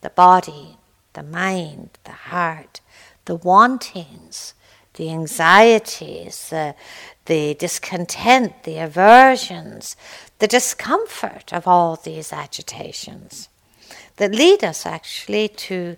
[0.00, 0.76] the body,
[1.14, 2.80] the mind, the heart,
[3.24, 4.54] the wantings,
[4.94, 6.74] the anxieties, the,
[7.26, 9.96] the discontent, the aversions,
[10.38, 13.48] the discomfort of all these agitations
[14.16, 15.96] that lead us actually to,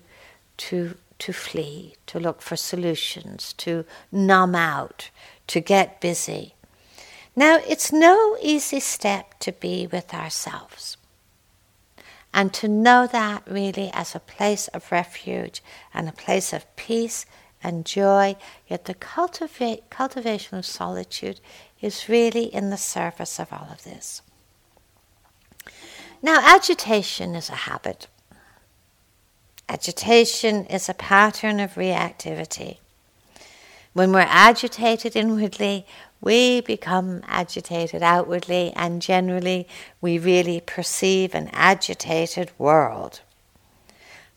[0.57, 5.09] to, to flee, to look for solutions, to numb out,
[5.47, 6.55] to get busy.
[7.41, 10.95] Now, it's no easy step to be with ourselves.
[12.31, 17.25] And to know that really as a place of refuge and a place of peace
[17.63, 18.35] and joy,
[18.67, 21.39] yet the cultivation of solitude
[21.81, 24.21] is really in the service of all of this.
[26.21, 28.05] Now, agitation is a habit.
[29.67, 32.77] Agitation is a pattern of reactivity.
[33.93, 35.87] When we're agitated inwardly,
[36.21, 39.67] we become agitated outwardly, and generally,
[39.99, 43.21] we really perceive an agitated world.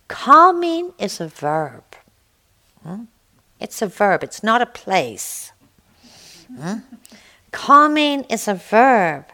[0.08, 1.84] Calming is a verb.
[2.82, 3.04] Hmm?
[3.60, 5.52] It's a verb, it's not a place.
[6.56, 6.78] Hmm?
[7.52, 9.26] Calming is a verb.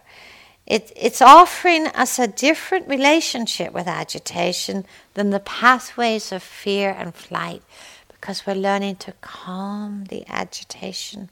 [0.67, 4.85] It, it's offering us a different relationship with agitation
[5.15, 7.63] than the pathways of fear and flight
[8.09, 11.31] because we're learning to calm the agitation.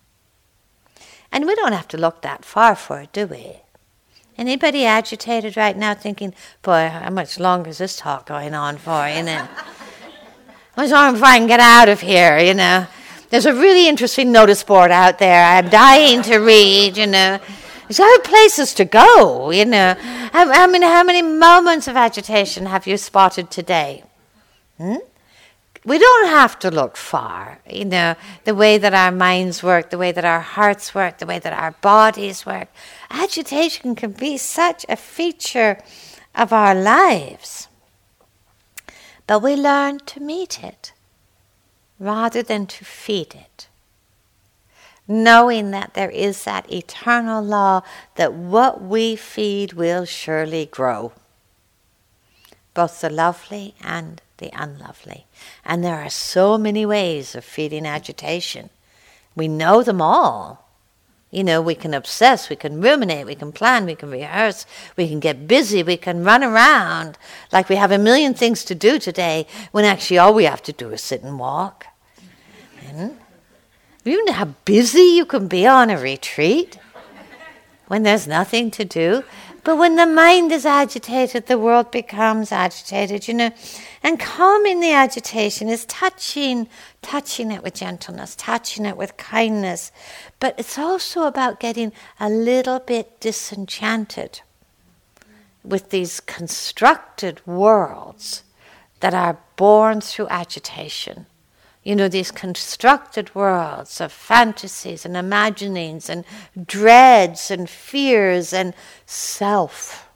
[1.31, 3.61] And we don't have to look that far for it, do we?
[4.37, 9.09] Anybody agitated right now thinking, boy, how much longer is this talk going on for,
[9.09, 9.49] you know?
[10.77, 12.87] How much longer before I can get out of here, you know?
[13.31, 17.41] There's a really interesting notice board out there I'm dying to read, you know.
[17.89, 19.97] There's other places to go, you know.
[20.33, 24.05] I, how, many, how many moments of agitation have you spotted today?
[24.79, 24.97] Hmm?
[25.89, 27.61] We don't have to look far.
[27.69, 28.15] You know,
[28.45, 31.53] the way that our minds work, the way that our hearts work, the way that
[31.55, 32.69] our bodies work.
[33.11, 35.79] Agitation can be such a feature
[36.35, 37.69] of our lives.
[39.27, 40.93] But we learn to meet it
[41.99, 43.69] rather than to feed it.
[45.07, 47.81] Knowing that there is that eternal law
[48.17, 51.13] that what we feed will surely grow,
[52.75, 55.27] both the lovely and the unlovely.
[55.65, 58.71] And there are so many ways of feeding agitation.
[59.37, 60.65] We know them all.
[61.31, 64.65] You know, we can obsess, we can ruminate, we can plan, we can rehearse,
[64.97, 67.19] we can get busy, we can run around
[67.53, 70.73] like we have a million things to do today when actually all we have to
[70.73, 71.85] do is sit and walk.
[72.83, 73.09] Hmm?
[74.05, 76.79] you know how busy you can be on a retreat
[77.89, 79.23] when there's nothing to do?
[79.65, 83.51] But when the mind is agitated, the world becomes agitated, you know.
[84.03, 86.69] And calming the agitation is touching,
[87.03, 89.91] touching it with gentleness, touching it with kindness.
[90.39, 94.41] But it's also about getting a little bit disenchanted
[95.65, 98.45] with these constructed worlds
[99.01, 101.27] that are born through agitation.
[101.83, 106.25] You know, these constructed worlds of fantasies and imaginings and
[106.67, 108.75] dreads and fears and
[109.07, 110.08] self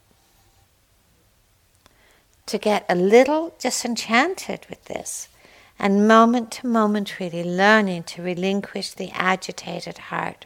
[2.53, 5.31] to get a little disenchanted with this
[5.79, 10.45] and moment to moment really learning to relinquish the agitated heart.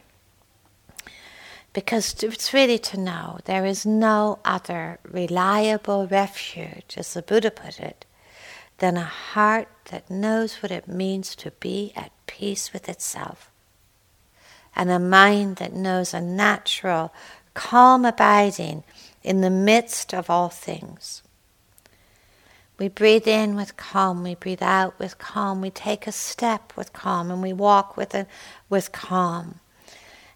[1.73, 7.77] Because it's really to know there is no other reliable refuge, as the Buddha put
[7.77, 8.05] it,
[8.77, 13.51] than a heart that knows what it means to be at peace with itself,
[14.77, 17.13] and a mind that knows a natural,
[17.53, 18.85] calm abiding
[19.23, 21.21] in the midst of all things.
[22.77, 26.93] We breathe in with calm, we breathe out with calm, we take a step with
[26.93, 28.27] calm, and we walk with, a,
[28.69, 29.59] with calm.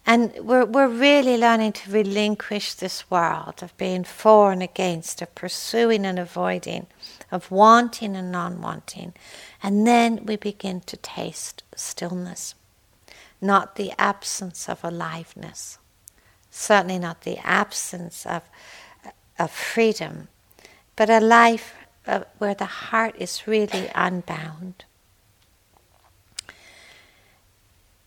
[0.06, 5.34] And we're, we're really learning to relinquish this world of being for and against, of
[5.36, 6.88] pursuing and avoiding,
[7.32, 9.14] of wanting and non wanting.
[9.62, 12.56] And then we begin to taste stillness,
[13.40, 15.78] not the absence of aliveness,
[16.50, 18.42] certainly not the absence of,
[19.38, 20.30] of freedom,
[20.96, 21.76] but a life
[22.08, 24.86] uh, where the heart is really unbound.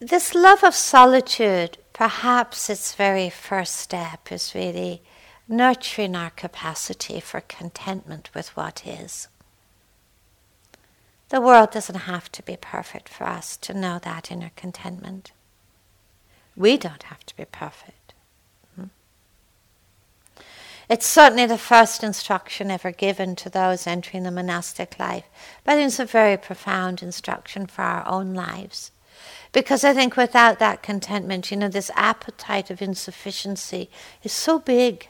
[0.01, 5.03] This love of solitude, perhaps its very first step, is really
[5.49, 9.29] nurturing our capacity for contentment with what is.
[11.31, 15.33] The world doesn't have to be perfect for us to know that inner contentment.
[16.55, 18.04] We don't have to be perfect.
[20.89, 25.25] It's certainly the first instruction ever given to those entering the monastic life,
[25.65, 28.91] but it's a very profound instruction for our own lives.
[29.53, 33.89] Because I think without that contentment, you know, this appetite of insufficiency
[34.23, 35.09] is so big.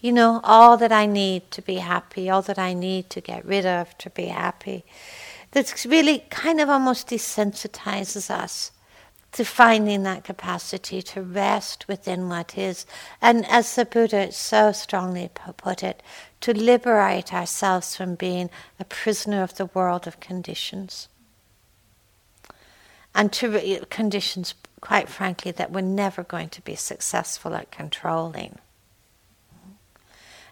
[0.00, 3.44] You know, all that I need to be happy, all that I need to get
[3.44, 4.84] rid of to be happy,
[5.52, 8.72] that really kind of almost desensitizes us
[9.34, 12.86] to finding that capacity to rest within what is.
[13.20, 16.02] And as the Buddha so strongly put it,
[16.40, 21.08] to liberate ourselves from being a prisoner of the world of conditions.
[23.12, 28.58] And to re- conditions, quite frankly, that we're never going to be successful at controlling.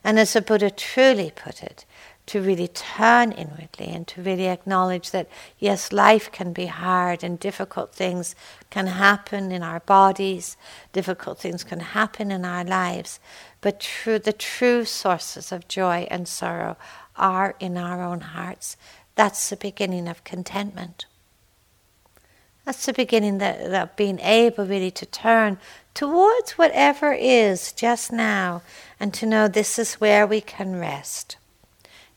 [0.02, 1.84] And as the Buddha truly put it,
[2.26, 7.38] to really turn inwardly and to really acknowledge that yes, life can be hard and
[7.40, 8.34] difficult things
[8.70, 10.56] can happen in our bodies,
[10.92, 13.18] difficult things can happen in our lives,
[13.60, 16.76] but true, the true sources of joy and sorrow
[17.16, 18.76] are in our own hearts.
[19.14, 21.06] That's the beginning of contentment.
[22.64, 25.58] That's the beginning of being able really to turn
[25.94, 28.62] towards whatever is just now
[29.00, 31.36] and to know this is where we can rest.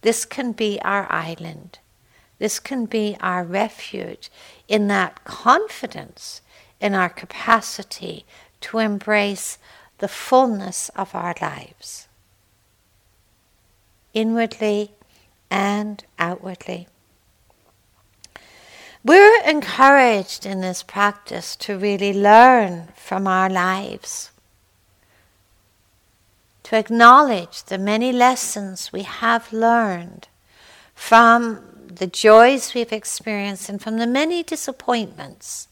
[0.05, 1.79] This can be our island.
[2.37, 4.29] This can be our refuge
[4.67, 6.41] in that confidence
[6.79, 8.23] in our capacity
[8.61, 9.57] to embrace
[9.97, 12.07] the fullness of our lives,
[14.13, 14.91] inwardly
[15.49, 16.87] and outwardly.
[19.03, 24.29] We're encouraged in this practice to really learn from our lives
[26.65, 30.27] to acknowledge the many lessons we have learned
[30.95, 35.67] from the joys we've experienced and from the many disappointments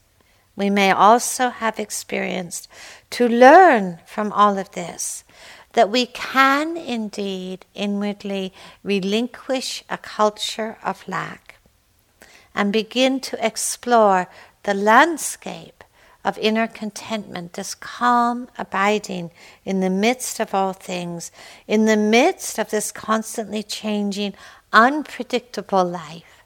[0.56, 2.68] we may also have experienced,
[3.10, 5.24] to learn from all of this
[5.74, 11.58] that we can indeed inwardly relinquish a culture of lack
[12.54, 14.28] and begin to explore
[14.62, 15.83] the landscape
[16.24, 19.32] of inner contentment, this calm abiding
[19.66, 21.32] in the midst of all things,
[21.68, 24.34] in the midst of this constantly changing,
[24.72, 26.44] unpredictable life,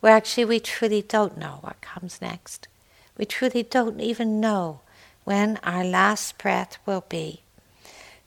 [0.00, 2.68] where actually we truly don't know what comes next.
[3.16, 4.80] We truly don't even know
[5.24, 7.42] when our last breath will be.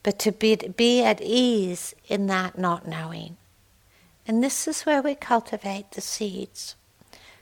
[0.03, 3.37] But to be, be at ease in that not knowing.
[4.27, 6.75] And this is where we cultivate the seeds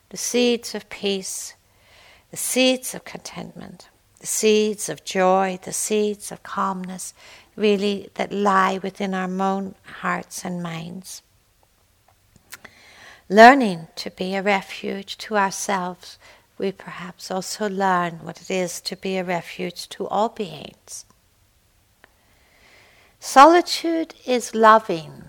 [0.09, 1.53] the seeds of peace,
[2.31, 7.13] the seeds of contentment, the seeds of joy, the seeds of calmness,
[7.55, 11.21] really that lie within our own hearts and minds.
[13.27, 16.17] Learning to be a refuge to ourselves,
[16.57, 21.05] we perhaps also learn what it is to be a refuge to all beings.
[23.19, 25.25] Solitude is loving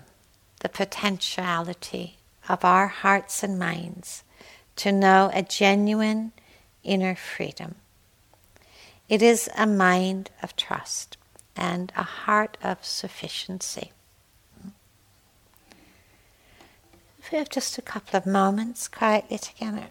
[0.61, 4.23] the potentiality of our hearts and minds
[4.77, 6.31] to know a genuine
[6.83, 7.75] inner freedom.
[9.09, 11.17] It is a mind of trust
[11.55, 13.91] and a heart of sufficiency.
[17.19, 19.87] If we have just a couple of moments quietly together.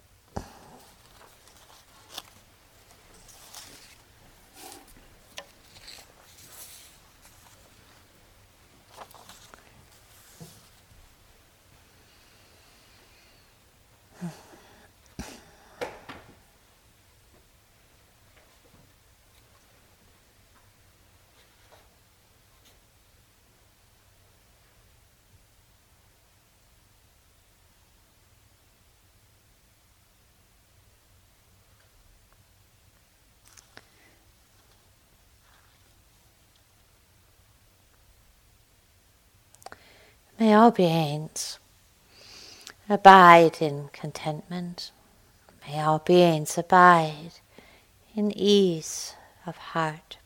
[40.51, 41.61] May all beings
[42.89, 44.91] abide in contentment.
[45.65, 47.35] May all beings abide
[48.17, 49.15] in ease
[49.47, 50.17] of heart.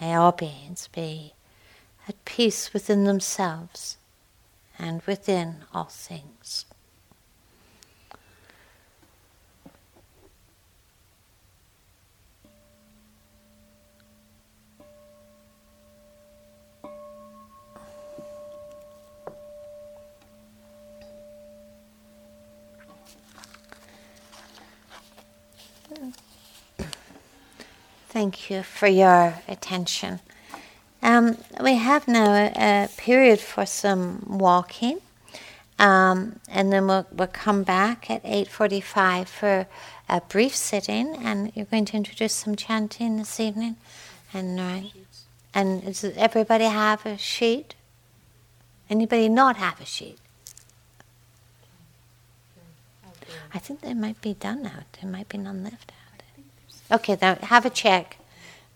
[0.00, 1.34] May all beings be
[2.08, 3.98] at peace within themselves
[4.78, 6.64] and within all things.
[28.16, 30.20] Thank you for your attention.
[31.02, 35.00] Um, we have now a, a, period for some walking,
[35.78, 39.66] um, and then we'll, we'll come back at 8.45 for
[40.08, 43.76] a brief sitting, and you're going to introduce some chanting this evening.
[44.32, 44.80] And, uh,
[45.52, 47.74] and does everybody have a sheet?
[48.88, 50.16] Anybody not have a sheet?
[53.52, 54.84] I think they might be done now.
[55.02, 55.92] There might be none left.
[56.90, 58.18] Okay, then have a check,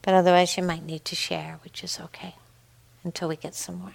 [0.03, 2.35] but otherwise you might need to share, which is okay
[3.05, 3.95] until we get some more.